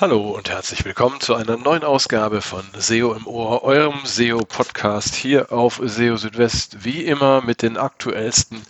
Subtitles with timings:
[0.00, 5.52] Hallo und herzlich willkommen zu einer neuen Ausgabe von SEO im Ohr, eurem SEO-Podcast hier
[5.52, 8.62] auf SEO Südwest, wie immer mit den aktuellsten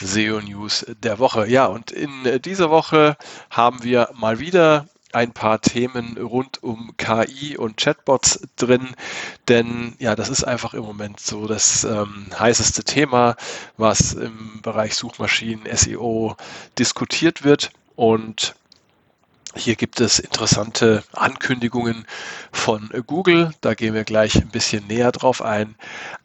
[0.00, 1.46] SEO-News der Woche.
[1.50, 3.18] Ja, und in dieser Woche
[3.50, 8.94] haben wir mal wieder ein paar Themen rund um KI und Chatbots drin,
[9.48, 13.36] denn ja, das ist einfach im Moment so das ähm, heißeste Thema,
[13.76, 16.38] was im Bereich Suchmaschinen, SEO
[16.78, 18.54] diskutiert wird und
[19.56, 22.06] hier gibt es interessante Ankündigungen
[22.52, 23.52] von Google.
[23.60, 25.76] Da gehen wir gleich ein bisschen näher drauf ein.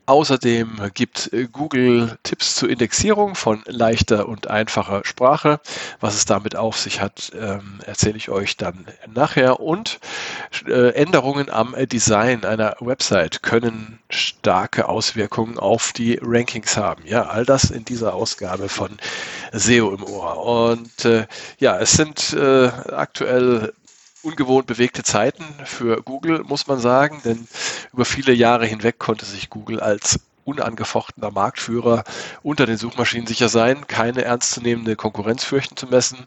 [0.08, 5.60] Außerdem gibt Google Tipps zur Indexierung von leichter und einfacher Sprache.
[6.00, 9.60] Was es damit auf sich hat, ähm, erzähle ich euch dann nachher.
[9.60, 10.00] Und
[10.68, 17.04] äh, Änderungen am Design einer Website können starke Auswirkungen auf die Rankings haben.
[17.06, 18.98] Ja, all das in dieser Ausgabe von
[19.52, 20.38] SEO im Ohr.
[20.70, 21.26] Und äh,
[21.58, 23.74] ja, es sind äh, aktuell
[24.26, 27.48] ungewohnt bewegte Zeiten für Google, muss man sagen, denn
[27.94, 32.04] über viele Jahre hinweg konnte sich Google als unangefochtener Marktführer
[32.44, 36.26] unter den Suchmaschinen sicher sein, keine ernstzunehmende Konkurrenz fürchten zu messen.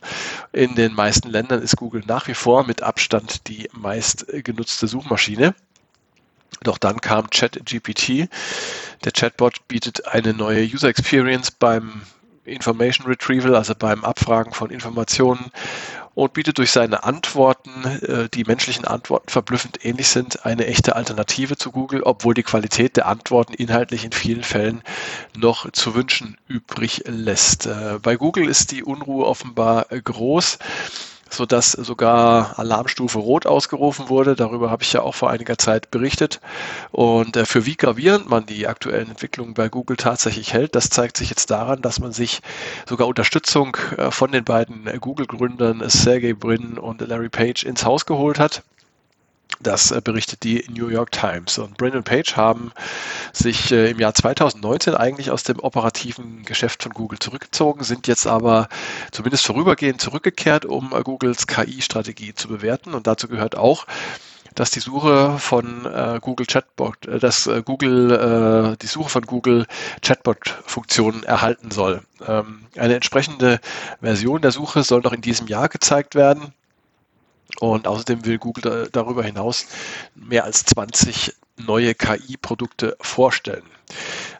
[0.52, 5.54] In den meisten Ländern ist Google nach wie vor mit Abstand die meist genutzte Suchmaschine.
[6.62, 8.28] Doch dann kam ChatGPT.
[9.04, 12.02] Der Chatbot bietet eine neue User Experience beim
[12.48, 15.50] Information Retrieval, also beim Abfragen von Informationen
[16.14, 17.70] und bietet durch seine Antworten,
[18.02, 22.96] äh, die menschlichen Antworten verblüffend ähnlich sind, eine echte Alternative zu Google, obwohl die Qualität
[22.96, 24.82] der Antworten inhaltlich in vielen Fällen
[25.36, 27.66] noch zu wünschen übrig lässt.
[27.66, 30.58] Äh, bei Google ist die Unruhe offenbar groß
[31.30, 34.36] sodass sogar Alarmstufe Rot ausgerufen wurde.
[34.36, 36.40] Darüber habe ich ja auch vor einiger Zeit berichtet.
[36.90, 41.16] Und äh, für wie gravierend man die aktuellen Entwicklungen bei Google tatsächlich hält, das zeigt
[41.16, 42.40] sich jetzt daran, dass man sich
[42.88, 48.06] sogar Unterstützung äh, von den beiden äh, Google-Gründern Sergey Brin und Larry Page ins Haus
[48.06, 48.62] geholt hat.
[49.60, 51.58] Das äh, berichtet die New York Times.
[51.58, 52.72] Und und Page haben
[53.32, 58.26] sich äh, im Jahr 2019 eigentlich aus dem operativen Geschäft von Google zurückgezogen, sind jetzt
[58.26, 58.68] aber
[59.10, 62.94] zumindest vorübergehend zurückgekehrt, um äh, Googles KI-Strategie zu bewerten.
[62.94, 63.86] Und dazu gehört auch,
[64.54, 69.66] dass die Suche von äh, Google Chatbot, äh, dass äh, Google die Suche von Google
[70.02, 72.02] Chatbot-Funktionen erhalten soll.
[72.26, 73.60] Ähm, eine entsprechende
[74.00, 76.52] Version der Suche soll noch in diesem Jahr gezeigt werden.
[77.60, 79.66] Und außerdem will Google darüber hinaus
[80.14, 83.64] mehr als 20 neue KI-Produkte vorstellen.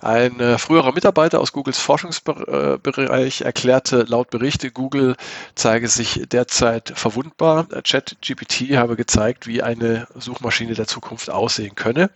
[0.01, 5.17] Ein äh, früherer Mitarbeiter aus Googles Forschungsbereich erklärte laut Berichte, Google
[5.55, 7.67] zeige sich derzeit verwundbar.
[7.83, 12.11] ChatGPT habe gezeigt, wie eine Suchmaschine der Zukunft aussehen könne.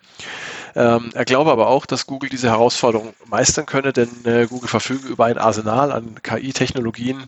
[0.74, 5.08] Ähm, er glaube aber auch, dass Google diese Herausforderung meistern könne, denn äh, Google verfüge
[5.08, 7.26] über ein Arsenal an KI-Technologien,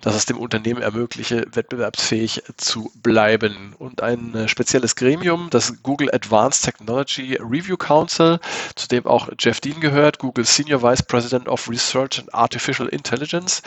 [0.00, 3.74] das es dem Unternehmen ermögliche, wettbewerbsfähig zu bleiben.
[3.78, 8.38] Und ein äh, spezielles Gremium, das Google Advanced Technology Review Council,
[8.74, 13.62] zu dem auch Jeff Dean gehört, Google Senior Vice President of Research and Artificial Intelligence,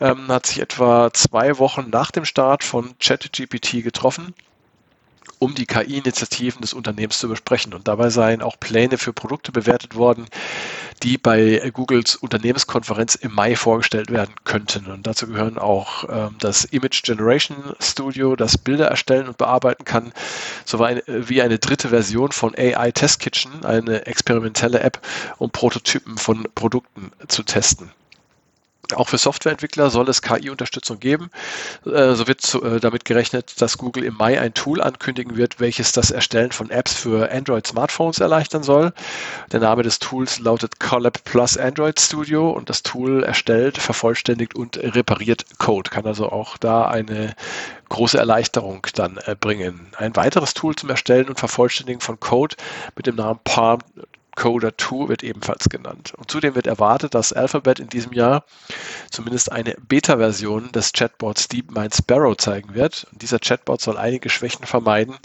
[0.00, 4.34] ähm, hat sich etwa zwei Wochen nach dem Start von ChatGPT getroffen
[5.42, 7.74] um die KI-Initiativen des Unternehmens zu besprechen.
[7.74, 10.26] Und dabei seien auch Pläne für Produkte bewertet worden,
[11.02, 14.86] die bei Googles Unternehmenskonferenz im Mai vorgestellt werden könnten.
[14.86, 20.12] Und dazu gehören auch ähm, das Image Generation Studio, das Bilder erstellen und bearbeiten kann,
[20.64, 25.00] sowie wie eine dritte Version von AI Test Kitchen, eine experimentelle App,
[25.38, 27.90] um Prototypen von Produkten zu testen.
[28.94, 31.30] Auch für Softwareentwickler soll es KI-Unterstützung geben.
[31.86, 35.92] Äh, so wird äh, damit gerechnet, dass Google im Mai ein Tool ankündigen wird, welches
[35.92, 38.92] das Erstellen von Apps für Android-Smartphones erleichtern soll.
[39.50, 44.76] Der Name des Tools lautet Collab Plus Android Studio und das Tool erstellt, vervollständigt und
[44.76, 45.90] repariert Code.
[45.90, 47.34] Kann also auch da eine
[47.92, 49.88] große Erleichterung dann äh, bringen.
[49.96, 52.56] Ein weiteres Tool zum Erstellen und Vervollständigen von Code
[52.96, 53.80] mit dem Namen Palm
[54.36, 56.14] Coder 2 wird ebenfalls genannt.
[56.16, 58.44] Und zudem wird erwartet, dass Alphabet in diesem Jahr
[59.10, 63.06] zumindest eine Beta-Version des Chatbots DeepMind Sparrow zeigen wird.
[63.12, 65.16] Und dieser Chatbot soll einige Schwächen vermeiden,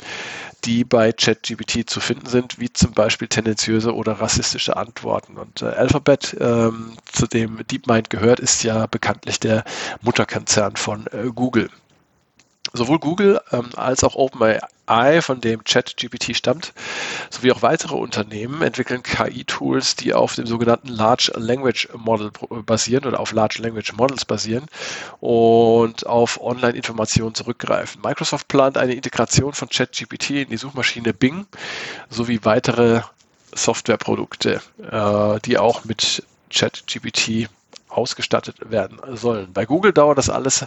[0.66, 5.38] die bei ChatGPT zu finden sind, wie zum Beispiel tendenziöse oder rassistische Antworten.
[5.38, 9.64] Und äh, Alphabet, ähm, zu dem DeepMind gehört, ist ja bekanntlich der
[10.02, 11.70] Mutterkonzern von äh, Google.
[12.74, 16.74] Sowohl Google ähm, als auch OpenAI, von dem ChatGPT stammt,
[17.30, 22.32] sowie auch weitere Unternehmen entwickeln KI-Tools, die auf dem sogenannten Large Language Model
[22.66, 24.66] basieren oder auf Large Language Models basieren
[25.20, 28.02] und auf Online-Informationen zurückgreifen.
[28.02, 31.46] Microsoft plant eine Integration von ChatGPT in die Suchmaschine Bing
[32.10, 33.02] sowie weitere
[33.54, 37.50] Softwareprodukte, äh, die auch mit ChatGPT
[37.90, 39.52] ausgestattet werden sollen.
[39.54, 40.66] Bei Google dauert das alles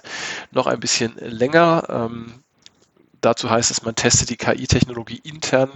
[0.51, 1.85] noch ein bisschen länger.
[1.89, 2.43] Ähm,
[3.21, 5.71] dazu heißt es, man testet die KI-Technologie intern,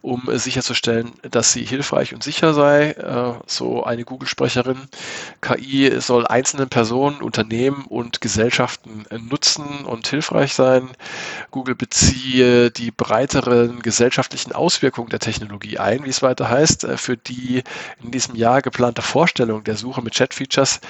[0.00, 2.90] um sicherzustellen, dass sie hilfreich und sicher sei.
[2.90, 4.88] Äh, so eine Google-Sprecherin.
[5.40, 10.90] KI soll einzelnen Personen, Unternehmen und Gesellschaften nutzen und hilfreich sein.
[11.50, 17.16] Google beziehe die breiteren gesellschaftlichen Auswirkungen der Technologie ein, wie es weiter heißt, äh, für
[17.16, 17.62] die
[18.02, 20.80] in diesem Jahr geplante Vorstellung der Suche mit Chat-Features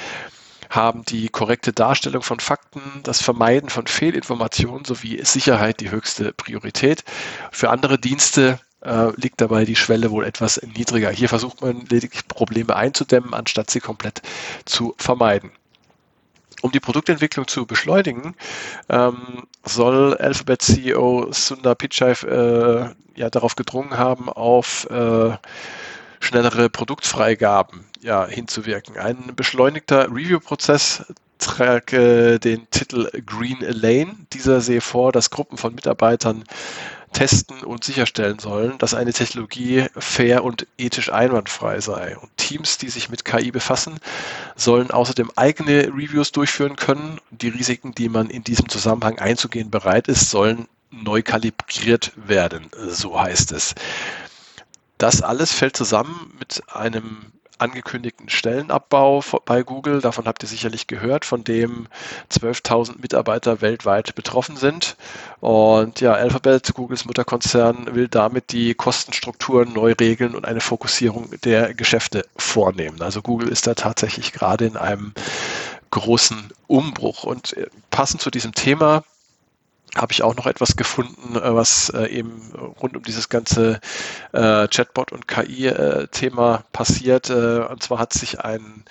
[0.72, 7.04] haben die korrekte Darstellung von Fakten, das Vermeiden von Fehlinformationen sowie Sicherheit die höchste Priorität.
[7.50, 11.10] Für andere Dienste äh, liegt dabei die Schwelle wohl etwas niedriger.
[11.10, 14.22] Hier versucht man lediglich Probleme einzudämmen, anstatt sie komplett
[14.64, 15.52] zu vermeiden.
[16.62, 18.34] Um die Produktentwicklung zu beschleunigen,
[18.88, 25.36] ähm, soll Alphabet CEO Sundar Pichai äh, ja darauf gedrungen haben, auf äh,
[26.22, 28.96] schnellere Produktfreigaben ja, hinzuwirken.
[28.96, 31.04] Ein beschleunigter Review-Prozess
[31.38, 34.14] trage den Titel Green Lane.
[34.32, 36.44] Dieser sehe vor, dass Gruppen von Mitarbeitern
[37.12, 42.16] testen und sicherstellen sollen, dass eine Technologie fair und ethisch einwandfrei sei.
[42.16, 43.98] Und Teams, die sich mit KI befassen,
[44.56, 47.20] sollen außerdem eigene Reviews durchführen können.
[47.30, 53.18] Die Risiken, die man in diesem Zusammenhang einzugehen bereit ist, sollen neu kalibriert werden, so
[53.18, 53.74] heißt es.
[55.02, 60.00] Das alles fällt zusammen mit einem angekündigten Stellenabbau bei Google.
[60.00, 61.88] Davon habt ihr sicherlich gehört, von dem
[62.30, 64.96] 12.000 Mitarbeiter weltweit betroffen sind.
[65.40, 71.74] Und ja, Alphabet, Googles Mutterkonzern, will damit die Kostenstrukturen neu regeln und eine Fokussierung der
[71.74, 73.02] Geschäfte vornehmen.
[73.02, 75.14] Also Google ist da tatsächlich gerade in einem
[75.90, 77.24] großen Umbruch.
[77.24, 79.02] Und äh, passend zu diesem Thema
[79.96, 82.50] habe ich auch noch etwas gefunden, äh, was äh, eben
[82.80, 83.80] rund um dieses ganze
[84.32, 87.30] äh, Chatbot- und KI-Thema passiert.
[87.30, 88.84] Und zwar hat sich ein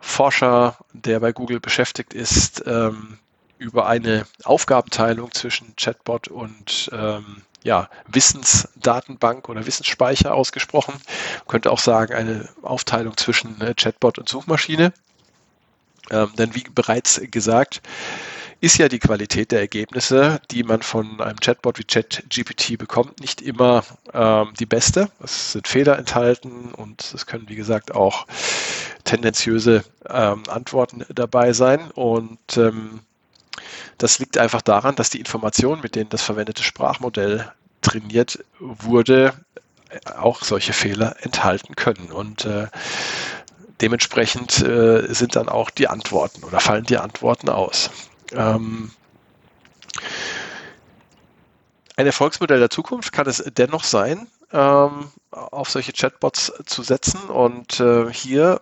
[0.00, 3.18] Forscher, der bei Google beschäftigt ist, ähm,
[3.58, 10.94] über eine Aufgabenteilung zwischen Chatbot und ähm, ja, Wissensdatenbank oder Wissensspeicher ausgesprochen.
[10.94, 14.92] Man könnte auch sagen, eine Aufteilung zwischen Chatbot und Suchmaschine.
[16.10, 17.80] Ähm, denn wie bereits gesagt,
[18.62, 23.42] ist ja die Qualität der Ergebnisse, die man von einem Chatbot wie ChatGPT bekommt, nicht
[23.42, 23.82] immer
[24.14, 25.10] ähm, die beste.
[25.20, 28.24] Es sind Fehler enthalten und es können, wie gesagt, auch
[29.02, 31.90] tendenziöse ähm, Antworten dabei sein.
[31.90, 33.00] Und ähm,
[33.98, 37.50] das liegt einfach daran, dass die Informationen, mit denen das verwendete Sprachmodell
[37.80, 39.34] trainiert wurde,
[40.16, 42.12] auch solche Fehler enthalten können.
[42.12, 42.68] Und äh,
[43.80, 47.90] dementsprechend äh, sind dann auch die Antworten oder fallen die Antworten aus.
[48.34, 48.90] Ähm,
[51.96, 57.20] ein Erfolgsmodell der Zukunft kann es dennoch sein, ähm, auf solche Chatbots zu setzen.
[57.28, 58.60] Und äh, hier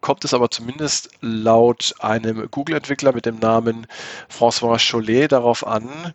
[0.00, 3.86] kommt es aber zumindest laut einem Google-Entwickler mit dem Namen
[4.30, 6.14] François Chollet darauf an,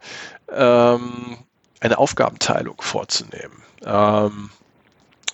[0.51, 1.37] ähm,
[1.79, 3.63] eine Aufgabenteilung vorzunehmen.
[3.83, 4.51] Ähm,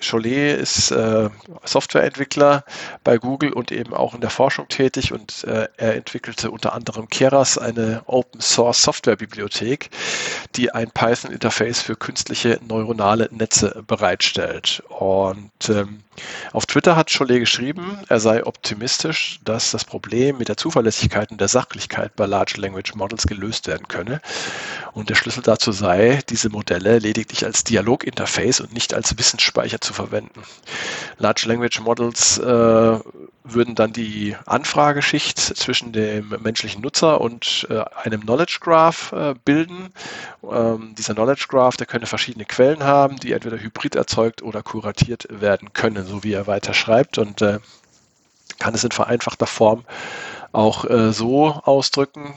[0.01, 1.29] Cholet ist äh,
[1.63, 2.63] Softwareentwickler
[3.03, 7.07] bei Google und eben auch in der Forschung tätig und äh, er entwickelte unter anderem
[7.09, 9.89] Keras, eine Open Source Software Bibliothek,
[10.55, 14.83] die ein Python Interface für künstliche neuronale Netze bereitstellt.
[14.89, 16.03] Und ähm,
[16.51, 21.39] auf Twitter hat Cholet geschrieben, er sei optimistisch, dass das Problem mit der Zuverlässigkeit und
[21.39, 24.21] der Sachlichkeit bei Large Language Models gelöst werden könne.
[24.93, 29.93] Und der Schlüssel dazu sei, diese Modelle lediglich als Dialoginterface und nicht als Wissensspeicher zu
[29.93, 30.41] verwenden.
[31.17, 32.99] Large Language Models äh,
[33.43, 39.93] würden dann die Anfrageschicht zwischen dem menschlichen Nutzer und äh, einem Knowledge Graph äh, bilden.
[40.51, 45.27] Ähm, dieser Knowledge Graph, der könnte verschiedene Quellen haben, die entweder hybrid erzeugt oder kuratiert
[45.29, 47.59] werden können so wie er weiter schreibt und äh,
[48.59, 49.85] kann es in vereinfachter Form
[50.51, 52.33] auch äh, so ausdrücken.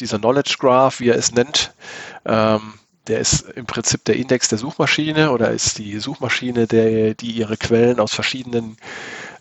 [0.00, 1.72] Dieser Knowledge Graph, wie er es nennt,
[2.24, 2.74] ähm,
[3.06, 7.56] der ist im Prinzip der Index der Suchmaschine oder ist die Suchmaschine, der, die ihre
[7.56, 8.76] Quellen aus verschiedenen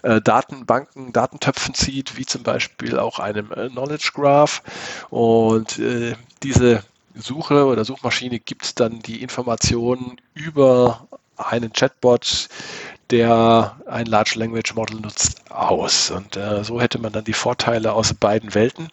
[0.01, 4.62] äh, Datenbanken, Datentöpfen zieht, wie zum Beispiel auch einem äh, Knowledge Graph.
[5.10, 6.84] Und äh, diese
[7.15, 12.50] Suche oder Suchmaschine gibt dann die Informationen über einen Chatbot,
[13.10, 16.12] der ein Large Language Model nutzt, aus.
[16.12, 18.89] Und äh, so hätte man dann die Vorteile aus beiden Welten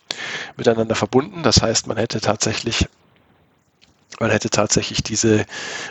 [0.56, 1.42] miteinander verbunden.
[1.42, 2.86] Das heißt, man hätte tatsächlich
[4.20, 5.46] man hätte tatsächlich diese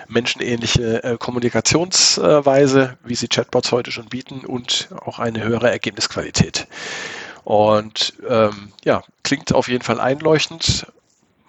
[0.08, 6.68] menschenähnliche äh, Kommunikationsweise, wie sie Chatbots heute schon bieten, und auch eine höhere Ergebnisqualität.
[7.44, 10.86] Und ähm, ja, klingt auf jeden Fall einleuchtend.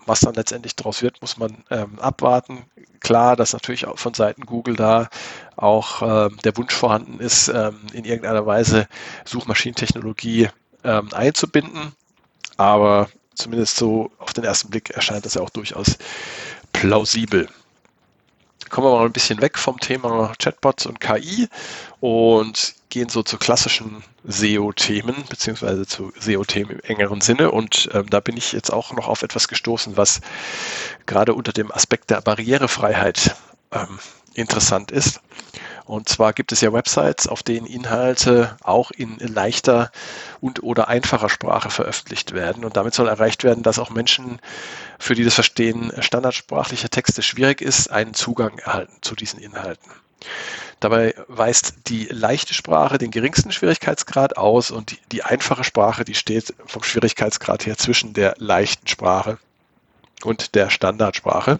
[0.07, 2.65] Was dann letztendlich daraus wird, muss man ähm, abwarten.
[3.01, 5.11] Klar, dass natürlich auch von Seiten Google da
[5.57, 8.89] auch ähm, der Wunsch vorhanden ist, ähm, in irgendeiner Weise
[9.27, 10.49] Suchmaschinentechnologie
[10.83, 11.93] ähm, einzubinden.
[12.57, 15.99] Aber zumindest so auf den ersten Blick erscheint das ja auch durchaus
[16.73, 17.49] plausibel
[18.71, 21.49] kommen wir mal ein bisschen weg vom Thema Chatbots und KI
[21.99, 27.51] und gehen so zu klassischen SEO-Themen, beziehungsweise zu SEO-Themen im engeren Sinne.
[27.51, 30.21] Und ähm, da bin ich jetzt auch noch auf etwas gestoßen, was
[31.07, 33.37] gerade unter dem Aspekt der Barrierefreiheit
[33.73, 33.99] ähm,
[34.35, 35.21] interessant ist.
[35.91, 39.91] Und zwar gibt es ja Websites, auf denen Inhalte auch in leichter
[40.41, 42.65] und oder einfacher Sprache veröffentlicht werden.
[42.65, 44.39] Und damit soll erreicht werden, dass auch Menschen,
[45.01, 49.91] für die das Verstehen standardsprachlicher Texte schwierig ist, einen Zugang erhalten zu diesen Inhalten.
[50.79, 56.15] Dabei weist die leichte Sprache den geringsten Schwierigkeitsgrad aus und die, die einfache Sprache, die
[56.15, 59.39] steht vom Schwierigkeitsgrad her zwischen der leichten Sprache
[60.23, 61.59] und der Standardsprache.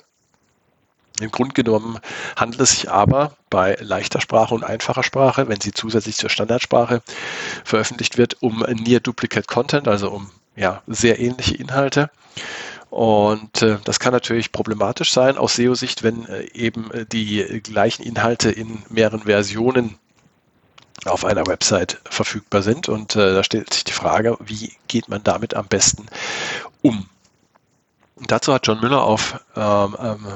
[1.21, 1.99] Im Grunde genommen
[2.37, 7.03] handelt es sich aber bei leichter Sprache und einfacher Sprache, wenn sie zusätzlich zur Standardsprache
[7.65, 12.11] veröffentlicht wird, um Near Duplicate Content, also um ja, sehr ähnliche Inhalte.
[12.91, 18.03] Und äh, das kann natürlich problematisch sein aus SEO-Sicht, wenn äh, eben äh, die gleichen
[18.03, 19.97] Inhalte in mehreren Versionen
[21.05, 22.89] auf einer Website verfügbar sind.
[22.89, 26.07] Und äh, da stellt sich die Frage, wie geht man damit am besten
[26.83, 27.07] um?
[28.17, 30.27] Und dazu hat John Müller auf ähm, ähm,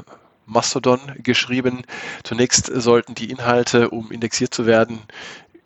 [0.47, 1.83] Mastodon geschrieben.
[2.23, 5.01] Zunächst sollten die Inhalte, um indexiert zu werden,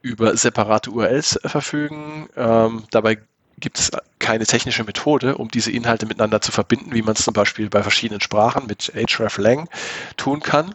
[0.03, 2.29] über separate URLs verfügen.
[2.37, 3.19] Ähm, dabei
[3.59, 7.35] gibt es keine technische Methode, um diese Inhalte miteinander zu verbinden, wie man es zum
[7.35, 9.69] Beispiel bei verschiedenen Sprachen mit hreflang
[10.17, 10.75] tun kann.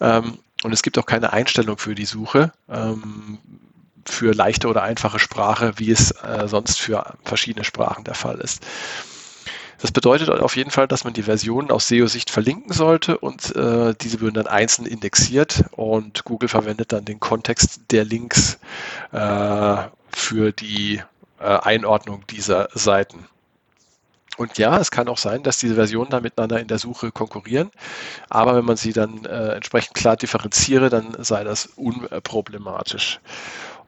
[0.00, 3.38] Ähm, und es gibt auch keine Einstellung für die Suche ähm,
[4.06, 8.64] für leichte oder einfache Sprache, wie es äh, sonst für verschiedene Sprachen der Fall ist.
[9.84, 13.92] Das bedeutet auf jeden Fall, dass man die Versionen aus SEO-Sicht verlinken sollte und äh,
[14.00, 18.58] diese würden dann einzeln indexiert und Google verwendet dann den Kontext der Links
[19.12, 19.76] äh,
[20.08, 21.02] für die
[21.38, 23.26] äh, Einordnung dieser Seiten.
[24.38, 27.70] Und ja, es kann auch sein, dass diese Versionen dann miteinander in der Suche konkurrieren.
[28.30, 33.20] Aber wenn man sie dann äh, entsprechend klar differenziere, dann sei das unproblematisch.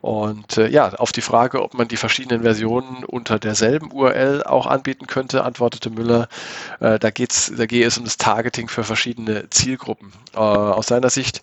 [0.06, 4.66] Und äh, ja, auf die Frage, ob man die verschiedenen Versionen unter derselben URL auch
[4.66, 6.28] anbieten könnte, antwortete Müller,
[6.78, 10.12] äh, da, geht's, da gehe es um das Targeting für verschiedene Zielgruppen.
[10.32, 11.42] Äh, aus seiner Sicht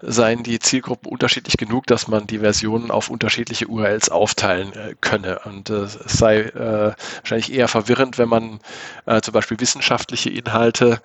[0.00, 5.40] seien die Zielgruppen unterschiedlich genug, dass man die Versionen auf unterschiedliche URLs aufteilen äh, könne.
[5.44, 8.60] Und äh, es sei äh, wahrscheinlich eher verwirrend, wenn man
[9.22, 11.02] zum Beispiel wissenschaftliche Inhalte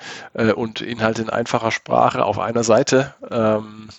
[0.56, 3.90] und Inhalte in einfacher Sprache auf einer Seite ähm,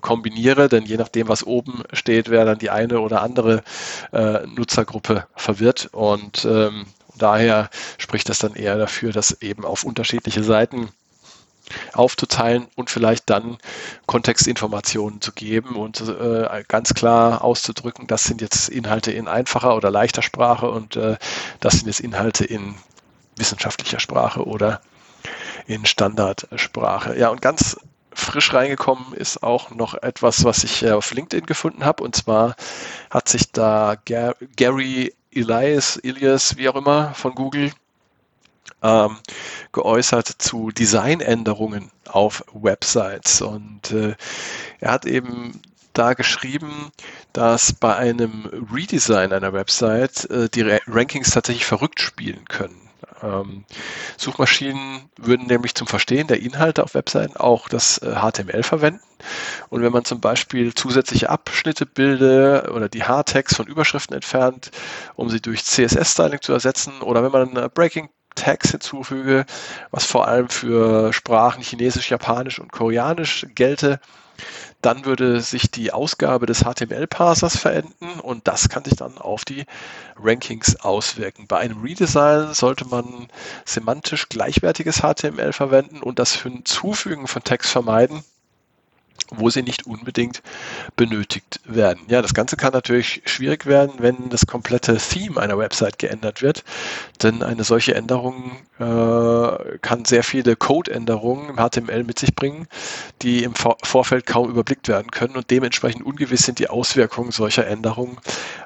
[0.00, 3.62] kombiniere, denn je nachdem, was oben steht, wäre dann die eine oder andere
[4.12, 10.42] äh, Nutzergruppe verwirrt und ähm, daher spricht das dann eher dafür, das eben auf unterschiedliche
[10.42, 10.90] Seiten
[11.92, 13.58] aufzuteilen und vielleicht dann
[14.06, 19.90] Kontextinformationen zu geben und äh, ganz klar auszudrücken, das sind jetzt Inhalte in einfacher oder
[19.90, 21.16] leichter Sprache und äh,
[21.60, 22.76] das sind jetzt Inhalte in
[23.36, 24.80] wissenschaftlicher Sprache oder
[25.66, 27.18] in Standardsprache.
[27.18, 27.76] Ja, und ganz
[28.16, 32.02] frisch reingekommen ist auch noch etwas, was ich äh, auf LinkedIn gefunden habe.
[32.02, 32.56] Und zwar
[33.10, 37.72] hat sich da Gary Elias, Elias, wie auch immer, von Google
[38.82, 39.18] ähm,
[39.72, 43.42] geäußert zu Designänderungen auf Websites.
[43.42, 44.14] Und äh,
[44.80, 45.60] er hat eben
[45.92, 46.90] da geschrieben,
[47.32, 52.85] dass bei einem Redesign einer Website äh, die Rankings tatsächlich verrückt spielen können.
[53.22, 53.64] Ähm,
[54.16, 59.00] Suchmaschinen würden nämlich zum Verstehen der Inhalte auf Webseiten auch das äh, HTML verwenden.
[59.70, 64.70] Und wenn man zum Beispiel zusätzliche Abschnitte bilde oder die Hardtext von Überschriften entfernt,
[65.14, 69.44] um sie durch CSS-Styling zu ersetzen, oder wenn man äh, Breaking Tags hinzufüge,
[69.90, 73.98] was vor allem für Sprachen Chinesisch, Japanisch und Koreanisch gelte,
[74.82, 79.64] dann würde sich die Ausgabe des HTML-Parsers verenden und das kann sich dann auf die
[80.22, 81.46] Rankings auswirken.
[81.48, 83.28] Bei einem Redesign sollte man
[83.64, 88.22] semantisch gleichwertiges HTML verwenden und das Hinzufügen von Text vermeiden,
[89.30, 90.42] wo sie nicht unbedingt
[90.96, 92.00] benötigt werden.
[92.08, 96.64] Ja, das Ganze kann natürlich schwierig werden, wenn das komplette Theme einer Website geändert wird,
[97.22, 102.68] denn eine solche Änderung äh, kann sehr viele Codeänderungen im HTML mit sich bringen,
[103.22, 108.18] die im Vorfeld kaum überblickt werden können und dementsprechend ungewiss sind die Auswirkungen solcher Änderungen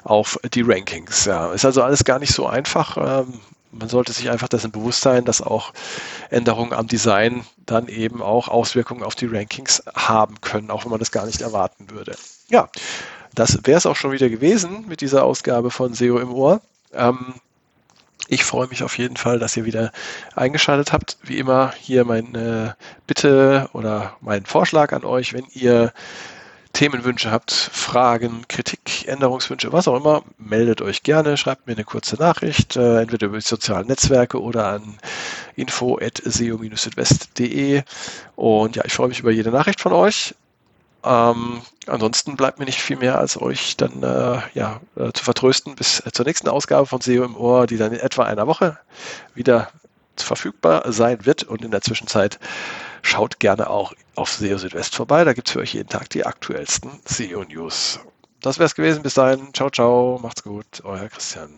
[0.03, 1.25] auf die Rankings.
[1.25, 2.97] Ja, ist also alles gar nicht so einfach.
[2.97, 3.39] Ähm,
[3.71, 5.73] man sollte sich einfach dessen bewusst sein, dass auch
[6.29, 10.99] Änderungen am Design dann eben auch Auswirkungen auf die Rankings haben können, auch wenn man
[10.99, 12.15] das gar nicht erwarten würde.
[12.49, 12.69] Ja,
[13.33, 16.61] das wäre es auch schon wieder gewesen mit dieser Ausgabe von SEO im Ohr.
[16.93, 17.35] Ähm,
[18.27, 19.91] ich freue mich auf jeden Fall, dass ihr wieder
[20.35, 21.17] eingeschaltet habt.
[21.23, 22.75] Wie immer hier meine
[23.07, 25.91] Bitte oder mein Vorschlag an euch, wenn ihr
[26.73, 32.15] Themenwünsche habt, Fragen, Kritik, Änderungswünsche, was auch immer, meldet euch gerne, schreibt mir eine kurze
[32.15, 34.97] Nachricht, äh, entweder über die sozialen Netzwerke oder an
[35.55, 37.83] info.seo-südwest.de.
[38.35, 40.33] Und ja, ich freue mich über jede Nachricht von euch.
[41.03, 45.75] Ähm, ansonsten bleibt mir nicht viel mehr, als euch dann äh, ja, äh, zu vertrösten
[45.75, 48.77] bis zur nächsten Ausgabe von SEO im Ohr, die dann in etwa einer Woche
[49.33, 49.69] wieder
[50.23, 51.43] verfügbar sein wird.
[51.43, 52.39] Und in der Zwischenzeit
[53.01, 55.23] schaut gerne auch auf SEO Südwest vorbei.
[55.23, 57.99] Da gibt es für euch jeden Tag die aktuellsten SEO-News.
[58.41, 59.03] Das wäre es gewesen.
[59.03, 59.53] Bis dahin.
[59.53, 60.19] Ciao, ciao.
[60.21, 60.81] Macht's gut.
[60.83, 61.51] Euer Christian.